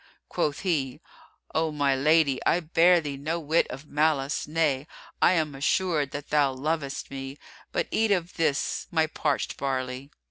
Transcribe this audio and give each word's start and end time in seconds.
Quoth 0.29 0.61
he, 0.61 0.99
"O 1.53 1.71
my 1.71 1.95
lady, 1.95 2.43
I 2.43 2.59
bear 2.59 3.01
thee 3.01 3.17
no 3.17 3.39
whit 3.39 3.67
of 3.67 3.85
malice; 3.85 4.47
nay, 4.47 4.87
I 5.21 5.33
am 5.33 5.53
assured 5.53 6.09
that 6.09 6.29
thou 6.29 6.53
lovest 6.53 7.11
me: 7.11 7.37
but 7.71 7.87
eat 7.91 8.09
of 8.09 8.33
this 8.37 8.87
my 8.89 9.05
parched 9.05 9.57
barley." 9.57 10.09